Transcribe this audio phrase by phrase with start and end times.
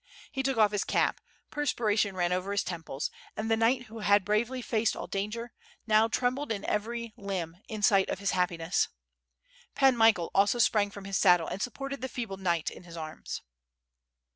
[0.31, 1.21] He took off his cap,
[1.51, 5.51] perspiration ran over his temples, and the knight who had bravely faced all danger,
[5.85, 8.87] now trembled in every limb, in sight of his happiness.
[9.75, 13.43] Pan Michael also sprang from his saddle and supported the feeble knight in his arms.